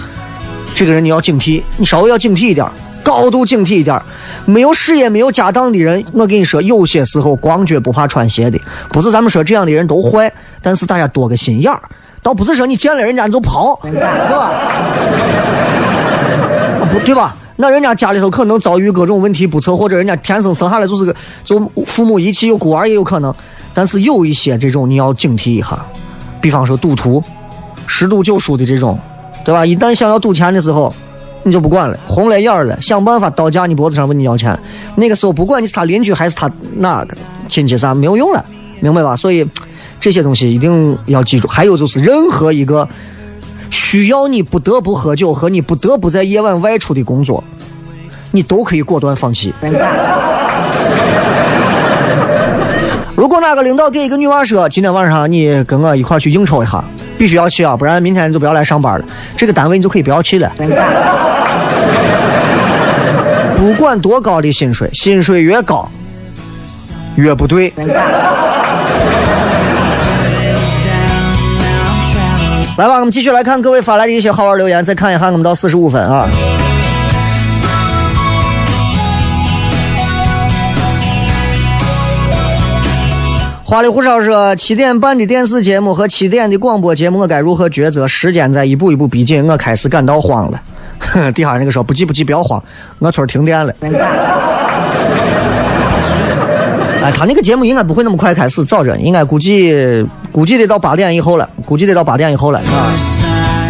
[0.75, 2.67] 这个人你要警惕，你稍微要警惕一点，
[3.03, 4.01] 高度警惕一点。
[4.47, 8.59] 没有事业、没有家当的人，我跟你说，有些时候光脚不怕穿鞋的。
[8.91, 10.33] 不是咱们说这样的人都坏，
[10.63, 11.81] 但是大家多个心眼儿，
[12.23, 14.51] 倒不是说你见了人家你就跑，对吧？
[16.91, 17.37] 不对吧？
[17.57, 23.35] 那人家家里头可能遭遇各种问题不测，或者人家天生生下来就是个就父母遗弃有孤儿也有可能。
[23.75, 25.79] 但是有一些这种你要警惕一下，
[26.41, 27.23] 比方说赌徒，
[27.87, 28.99] 十赌九输的这种，
[29.45, 29.65] 对吧？
[29.67, 30.93] 一旦想要赌钱的时候，
[31.43, 34.59] 你就不管了，红了眼了，想办法倒架你脖子上问你要钱。
[34.97, 37.17] 那个时候不管你是他邻居还是他哪个
[37.49, 38.45] 亲戚啥，没有用了，
[38.81, 39.17] 明白吧？
[39.17, 39.49] 所以
[39.99, 41.49] 这些东西一定要记住。
[41.49, 42.89] 还有就是任何一个。
[43.73, 47.45] 需要你不得不喝酒和你不得不在夜晚外出的工作，
[48.33, 49.55] 你都可以果断放弃。
[53.15, 56.83] 如果哪个领导给一个女娃说，今天晚上你跟我一块去应酬一下，
[57.17, 59.05] 必须要去啊，不然明天你就不要来上班了。
[59.37, 60.53] 这个单位你就可以不要去了。
[63.57, 65.89] 不管多高的薪水，薪水越高
[67.17, 67.73] 越不对。
[72.79, 76.27] 来吧，我们继续来看各位发来的一些好玩留言，再看一下我们到四十五分啊。
[83.63, 88.09] 花里胡哨说七点半的电视节目和七点的广播节目，我该如何抉择？
[88.09, 90.59] 时间在一步一步逼近，我开始感到慌了。
[91.35, 92.63] 底下那个说不急不急，不要慌，
[92.99, 93.75] 我村停电了。
[97.03, 102.93] 哎，他那个节目应该不会那么快开始，早着，应该估计估计得到八点以后了，估计得到八点以后了，啊。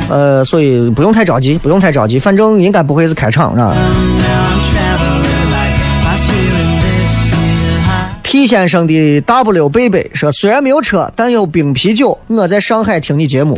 [0.09, 3.72] 呃，所以不用太着急，不用太着急，反正应该不会是开场，是吧
[8.24, 12.18] ？T 先生的 W 贝贝说：“虽然没有车，但有冰啤酒。
[12.26, 13.57] 我在上海听你节目，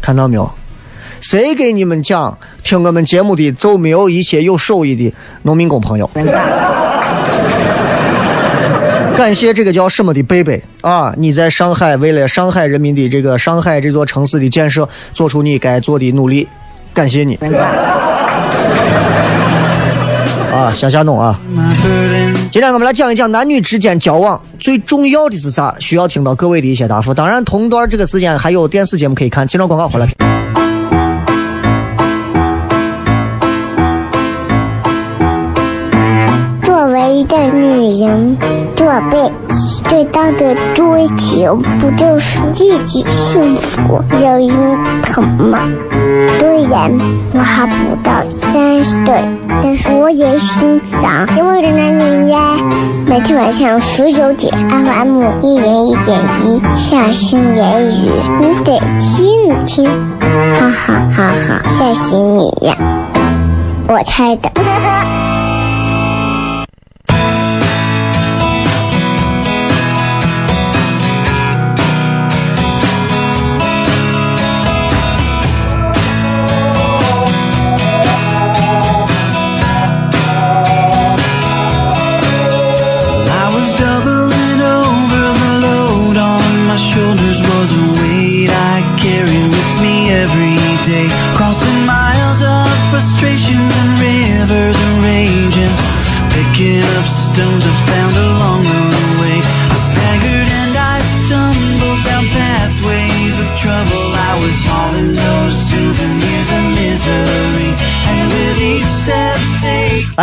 [0.00, 0.48] 看到没有？
[1.20, 6.10] 谁给你们讲听我们节目的就没有一些有手艺的农民工朋友？”
[9.16, 11.14] 感谢这个叫什么的贝贝啊！
[11.18, 16.48] 你在上海为了上海人民的这个上海这座城市的建设做出你该做的努力，
[16.94, 17.38] 感谢你。
[20.50, 21.38] 啊，向下弄啊。
[22.50, 27.12] 今天我们来讲一讲男女之间交往最重要的是啥，需要听到各位的一些答复。
[27.12, 29.46] 当然，同段这个时间还有电视节目可以看。
[29.46, 30.08] 进段广告回来。
[37.90, 38.36] 人
[38.76, 44.48] 这辈子最大的追求不就是自己幸福、有人
[45.02, 45.58] 疼吗？
[46.38, 46.90] 虽然
[47.34, 49.24] 我还不到三十岁，
[49.62, 52.56] 但是我也心脏因为我的男人呀。
[53.06, 59.84] 每天晚上十九点，FM 一人一点一，下心言语，你得听听，
[60.54, 62.76] 哈哈哈哈，吓死你呀！
[63.88, 64.48] 我猜的。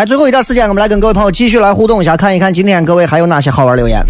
[0.08, 4.02] 最后一点时间，我们来跟各位朋友继续来互动一下，看一看今天各位还有哪些好玩留言。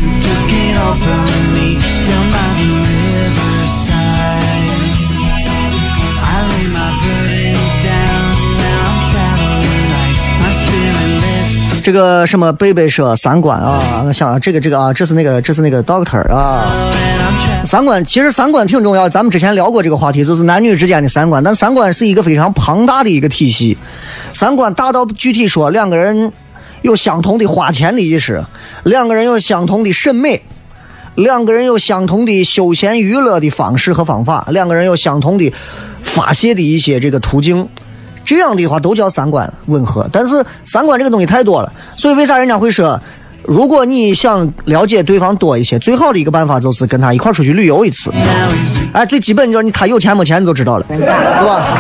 [11.84, 16.62] 这个什么贝贝说三观啊，我想这个这个啊，这是那个这是那个 doctor 啊。
[17.66, 21.44] 三观其实三观挺重要，咱们之前聊过这个话题，就是男女之间的三观。
[21.44, 23.78] 但三观是一个非常庞大的一个体系，
[24.38, 26.32] 三观大到具体说，两个人
[26.84, 28.46] 有相同的花钱的意识，
[28.84, 30.40] 两个人有相同的审美，
[31.16, 35.52] 两个人有相同的休闲娱乐的方式和方法，两个人有相同的
[36.04, 37.68] 发泄的一些这个途径。
[38.24, 43.02] 这样的话都叫三观吻合，但是三观这个东西太多了，所以为啥人家会说，
[43.42, 48.14] 如果你想了解对方多一些，最好的一个办法就是跟他一块出去旅游一次。
[48.94, 51.80] 哎，最基本就是你他有钱没钱你就知道了，对吧？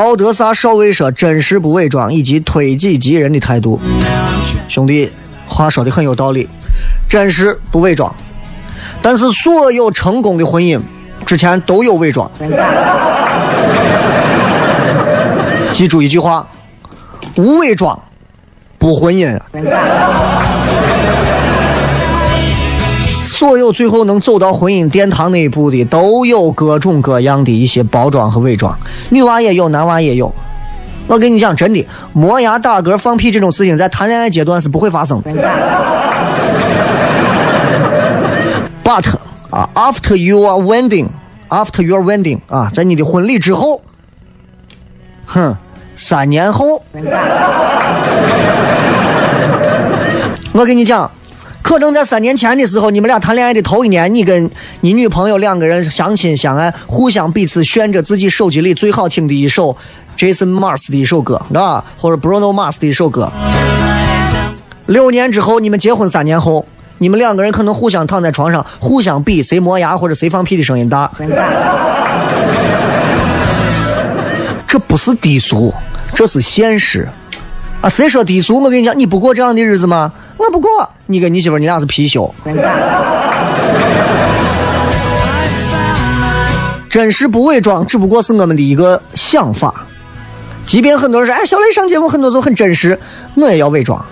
[0.00, 3.78] 奥德萨少尉说：“真实不伪装，以及推己及人的态度。”
[4.66, 5.10] 兄弟，
[5.46, 6.48] 话说的很有道理，
[7.06, 8.10] 真实不伪装。
[9.02, 10.80] 但是所有成功的婚姻
[11.26, 12.30] 之前都有伪装。
[15.70, 16.48] 记住一句话：
[17.36, 18.02] 无伪装
[18.78, 19.38] 不婚姻。
[23.40, 30.30] 所有最后能走到婚姻殿堂那一步的，都有各种各样的一些包装和伪装，女娃也有，男娃也有。
[31.06, 35.30] 我跟你讲，真的，磨牙、打嗝、放屁这种事情，在谈恋爱阶段是不会发生的。
[38.84, 39.06] But
[39.48, 43.80] 啊，after you are wedding，after your wedding 啊，在你的婚礼之后，
[45.24, 45.56] 哼，
[45.96, 46.82] 三年后，
[50.52, 51.10] 我跟你讲，
[51.62, 59.76] 可能在三年前的时候，你们俩谈恋爱的头一年，你跟你女朋友两个人相亲相爱，互相彼此炫着自己手机里最好听的一首
[60.18, 61.84] Jason Mars 的一首歌，知道吧？
[61.98, 63.30] 或者 Bruno Mars 的一首歌。
[64.86, 66.66] 六年之后，你们结婚三年后，
[66.98, 71.10] 你们两个人可能互相躺在床上，互相比谁磨牙或者谁放屁的声音大。
[74.66, 75.72] 这不是低俗，
[76.14, 77.08] 这是现实。
[77.80, 78.60] 啊，谁说低俗？
[78.60, 80.12] 我跟你讲，你不过这样的日子吗？
[80.40, 80.88] 我不过。
[81.06, 82.32] 你跟你媳妇，你俩是貔貅。
[86.88, 89.72] 真实不伪装，只不过是我们的一个想法。
[90.66, 92.98] 即便很多人说，哎，小雷上节目很多时候很真实，
[93.34, 94.04] 我也要伪装。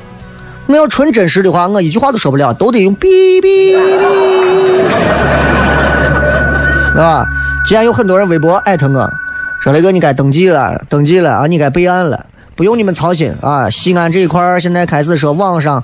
[0.66, 4.08] 我要纯真实的话，我一句话都说不了，都得用哔哔哔，
[6.92, 7.26] 对吧？
[7.64, 9.10] 既然有很多人微博艾特我，
[9.60, 13.70] 说雷哥你该登记了，登记了啊，你该备案了，不用你们操心啊。
[13.70, 15.82] 西安这一块现在开始说网上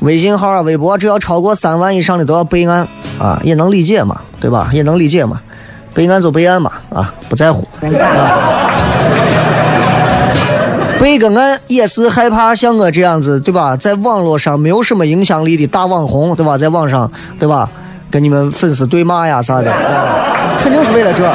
[0.00, 2.86] 微信号啊、微博，只要超过三万以上的都要备案
[3.18, 4.70] 啊，也能理解嘛，对吧？
[4.72, 5.40] 也能理解嘛，
[5.94, 7.66] 备案就备案嘛，啊，不在乎。
[7.80, 7.88] 啊
[11.00, 13.76] 备个案也是害怕像我这样子，对吧？
[13.76, 16.56] 在网络上没有什么影响力的大网红，对吧？
[16.56, 17.68] 在网上，对吧？
[18.10, 19.70] 跟你们粉丝对骂呀啥的，
[20.62, 21.26] 肯定是为了这。
[21.26, 21.34] 啊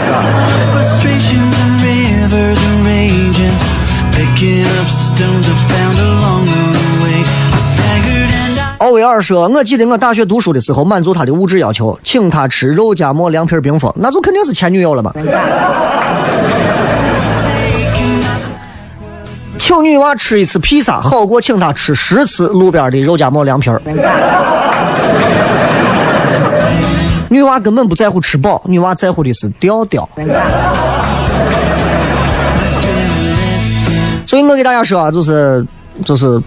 [8.79, 15.13] 奥威尔说：“我记得我大学读书的时候，满足他的物质要求，请他吃肉夹馍、凉皮、冰峰，那就肯定是前女友了嘛。”
[19.57, 23.69] 请女娃吃一次披萨，好过请她吃十次路边的肉夹馍凉皮。
[27.27, 30.07] 女娃根本不在乎吃饱，女娃在乎的是调调。
[34.25, 35.67] 所以我给大家说啊，就是
[36.05, 36.41] 就是，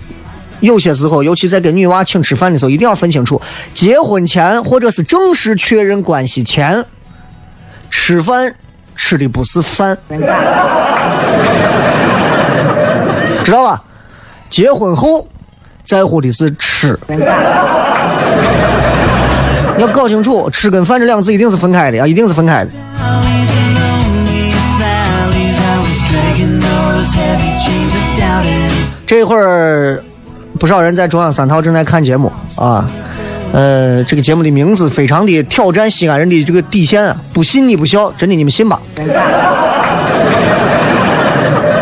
[0.63, 3.41] 有些时候，尤其在跟女娃请吃饭的时候，一定要分清楚，
[3.75, 6.85] 结婚前或者是正式确认关系前，
[7.91, 8.55] 吃饭
[8.97, 9.99] 吃的不是饭，
[13.45, 13.83] 知道吧？
[14.49, 15.27] 结婚后
[15.85, 16.99] 在乎的是吃。
[19.79, 22.71] 要搞清楚，吃跟饭这两个字一定是分开的啊，一定是分开的。
[29.07, 30.03] 这会儿，
[30.59, 32.89] 不少人在中央三套正在看节目啊。
[33.53, 37.15] 呃，这个节目的名字非常的挑战西安人的这个底线啊！
[37.35, 38.81] 不信你不笑，真的你们信吧？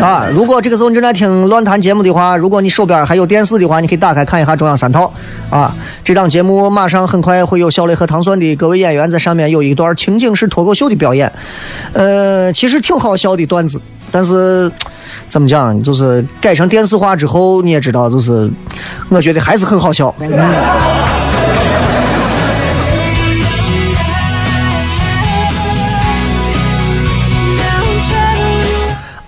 [0.03, 5.12] 啊，如果这个时候你正在听乱谈节目的话，如果你手边还有电视的话，你可以打开看一下中央三套
[5.49, 5.73] 啊。
[6.03, 11.31] 这档节目马上很快会有小雷和糖蒜的各位演员在上面有一段情景式脱口秀的表演，
[11.93, 14.73] 呃，其实挺好笑的段子，但是
[15.31, 18.51] 怎么讲，就是改成电视化之后，你也知道，就是
[19.09, 20.12] 我觉得还是很好笑。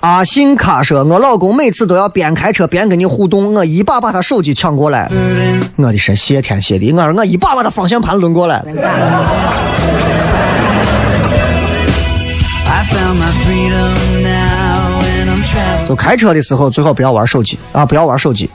[0.01, 5.09] 阿信卡说：“我老公每次都要边开车边跟你互动，我一把把他手机抢过来。
[5.77, 6.91] 我的神，谢天谢地！
[6.91, 8.65] 我说我一把把他方向盘抡过来。
[15.85, 18.49] 就开车的时候最好不要玩手机啊，不要玩手机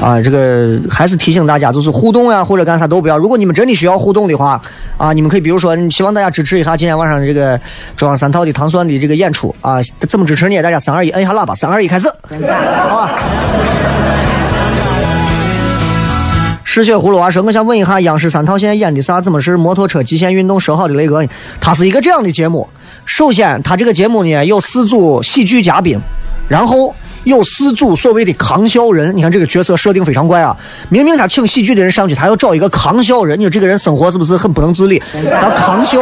[0.00, 0.20] 啊。
[0.20, 3.18] 这个还是提醒大家，就是互动呀或者干啥都不要。
[3.18, 4.60] 如果你们真的需要互动的话
[4.96, 7.60] 啊，你们可以比如说，希望大家支持一下今天晚上这个
[7.96, 9.76] 中央三套的糖蒜的这个演出啊。
[10.08, 10.62] 怎么支持呢？
[10.62, 12.08] 大家三二一，摁一下喇叭，三二一，开始，
[12.88, 13.10] 好吧。
[16.64, 19.20] 失血葫芦娃说：“我想问一下，央视三套现在演的啥？
[19.20, 21.28] 怎么是摩托车极限运动说好的雷哥呢？
[21.60, 22.68] 它是一个这样的节目。
[23.04, 25.98] 首先，它这个节目呢有四组喜剧嘉宾，
[26.50, 26.92] 然后
[27.22, 29.16] 有四组所谓的扛笑人。
[29.16, 30.56] 你看这个角色设定非常怪啊！
[30.88, 33.38] 明明他请喜剧的人上去，他要找一个扛笑人。
[33.38, 35.00] 你说这个人生活是不是很不能自理？
[35.30, 35.98] 然后扛笑，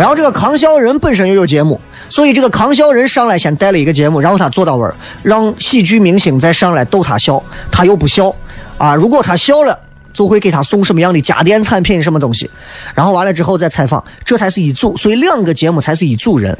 [0.00, 8.34] 然后这个扛笑人本身又有节目，所以这个扛笑人上来先带了一个节目，然后他坐到位儿，让喜剧明星再上来逗他笑，他又不笑
[8.76, 8.94] 啊。
[8.94, 9.78] 如果他笑了。
[10.14, 12.48] 就会给他送什么样的家电产品什么东西，
[12.94, 16.56] 然后完了之后再采访，这才是一组，所以两个节目才是一组人。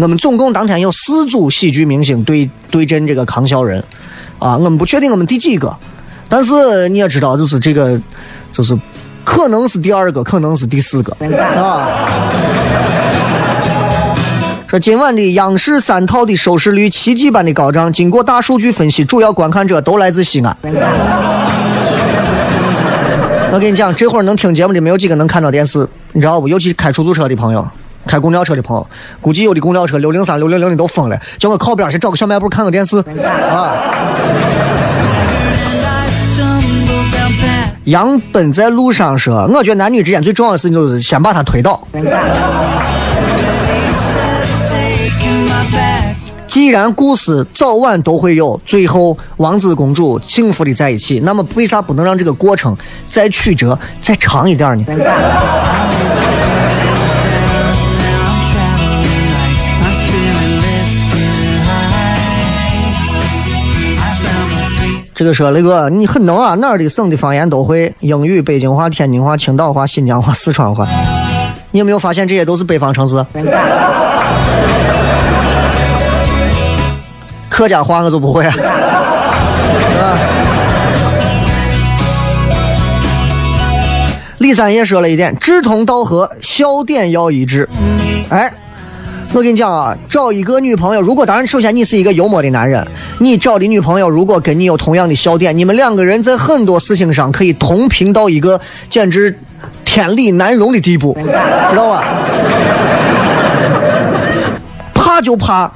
[0.00, 3.82] 我们总共当天有四组喜剧明星对对阵这个康笑人，
[4.38, 5.76] 啊，我们不确定我们第几个，
[6.28, 8.00] 但是你也知道，就是这个，
[8.52, 8.78] 就是
[9.24, 11.12] 可能是第二个，可能是第四个
[11.60, 11.88] 啊。
[14.68, 20.56] 说今晚的央视三套的收视率奇迹般的高涨，经过大数据分析，主要观看者都来自西安。
[23.50, 26.46] 我跟你讲，这会儿能听节目的没有几个能看到电视，你知道不？
[26.46, 27.66] 尤其开出租车的朋友，
[28.08, 28.84] 开公交车的朋友，
[29.20, 33.76] 估计有的公交车六零三、六零零的都疯了，叫我靠边去找个小卖部看个电视啊。
[37.84, 41.80] 杨奔在路上说：“我觉得男女之间最重要的事情就是先把他推倒。
[46.46, 52.76] 既然故事早晚都会有，最后王子公主幸福的在一起，那么为啥不能让这个过程
[53.08, 54.84] 再曲折再长一点呢？”
[65.18, 70.86] 这个说雷哥，你很能啊，哪儿的省的方言都会，英语、北京话、天津话、青岛话、新疆话、四川话。
[71.72, 73.16] 你有没有发现这些都是北方城市？
[77.48, 78.60] 客家话我就不会啊，是
[79.98, 80.18] 吧？
[84.38, 87.68] 李三爷说了一点，志同道合，笑点要一致。
[88.28, 88.52] 哎，
[89.34, 92.84] 我跟你讲啊，找一个女朋友，如果当然，首先你是一个幽默的男人，
[93.18, 99.38] 你找的女朋友如果跟你有同样的笑点，你们两个人在很多事情上可以同频到一个简直
[99.84, 101.16] 天理难容的地步，
[101.70, 102.04] 知道吧？
[104.94, 105.70] 怕就怕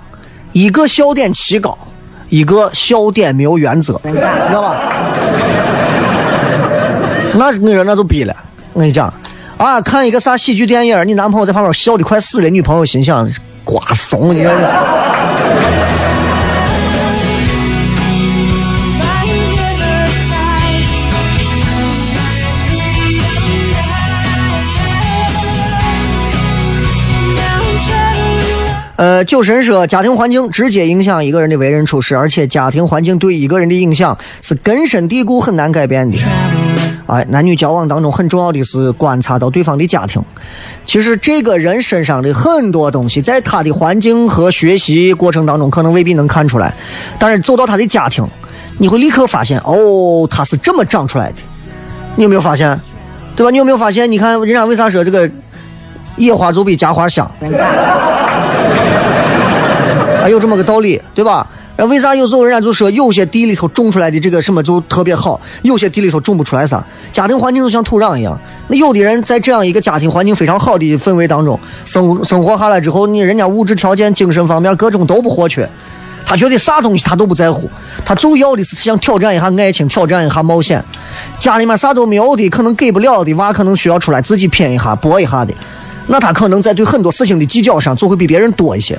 [0.52, 1.76] 一个笑点奇高，
[2.30, 4.18] 一个笑点没有原则，知
[4.52, 4.76] 道吧？
[7.34, 8.34] 那那人那就逼了，
[8.72, 9.12] 我跟你讲。
[9.62, 13.32] 啊，看一个啥喜剧电影，你男朋友在旁边笑的快死了，女朋友心想
[13.62, 14.50] 瓜怂，你这。
[28.96, 36.18] 呃，酒神说，家庭环境直接影响一个人的为人处事，而且家庭环境对一个人的影响是根深蒂固、很难改变的。
[37.06, 40.22] 哎，男女交往当中很重要的是观察到对方的家庭。
[40.84, 46.72] 其实这个人身上的很多东西，在他的环境和学习过程当中，可能未必能看出来，
[47.18, 48.26] 但是走到他的家庭，
[48.78, 51.36] 你会立刻发现，哦，他是这么长出来的。
[52.16, 52.80] 你有没有发现？
[53.34, 53.50] 对吧？
[53.50, 54.10] 你有没有发现？
[54.10, 55.30] 你看人家为啥说这个
[56.16, 57.30] 野花总比家花香？
[60.20, 61.46] 还有这么个道理，对吧？
[61.76, 66.84] 那为啥有时候人家就说有些地里头种出来的这个什么就特别好，有些地里头种不出来啥？
[67.10, 68.38] 家庭环境就像土壤一样。
[68.68, 75.68] 那有的人在这样一个家庭环境非常好的氛围当中生生活下来之后，你人家物质条件、精神方面各种都不活缺，
[76.26, 77.70] 他觉得啥东西他都不在乎，
[78.04, 80.84] 他就要的是想挑战一下爱情，挑战一下冒险。
[81.38, 85.54] 家里面啥都没有的，可能给不了的娃，可能需要出来自己拼一下、搏一下的，
[86.06, 88.98] 那他可能在对很多事情的计较上就会比别人多一些。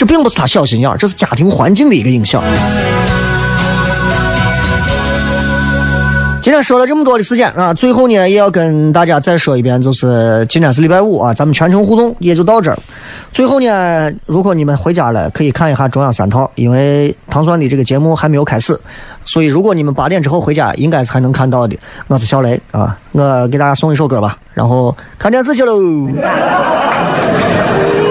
[0.00, 2.42] 这并不是他小心眼儿，这是家庭环境的一个影响。
[6.40, 12.78] 今天说了这么多的时间啊，最后呢也要跟大家再说一遍，就是今天是礼拜五啊，咱们全程互动也就到这儿。
[13.30, 18.80] 最后呢，如果你们回家了，可以看一下中央三套，因为唐酸的这个节目还没有开始，
[19.26, 21.76] 所以如果你们八点之后回家，应该是还能看到的。
[22.06, 25.78] 我是小雷啊，我给大家送一首歌吧，然后看电视去喽。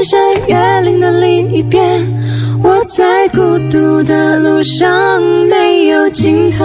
[0.00, 1.78] 翻山越岭的另一边，
[2.62, 3.38] 我在孤
[3.70, 6.64] 独的路上没有尽头。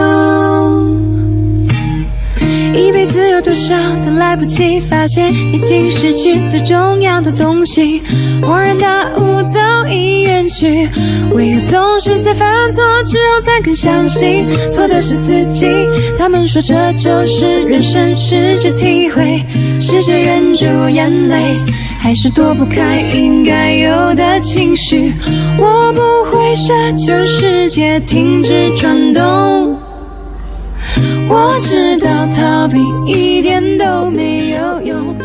[2.76, 3.74] 一辈子有多少
[4.06, 8.02] 都来不及发现，已经失去最重要的东西。
[8.42, 10.90] 恍然大悟早已远去，
[11.32, 15.68] 唯有总是在犯错之后才更相信，错的是自己。
[16.18, 19.42] 他们说这就是人生，试着体会，
[19.80, 21.56] 试着忍住眼泪。
[21.98, 25.12] 还是躲不开应该有的情绪，
[25.58, 29.76] 我不会奢求世界停止转动，
[31.28, 32.78] 我知道逃避
[33.08, 35.16] 一点都没有用